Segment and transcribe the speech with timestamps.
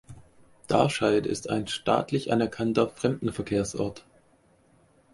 [0.65, 4.03] Darscheid ist ein staatlich anerkannter Fremdenverkehrsort.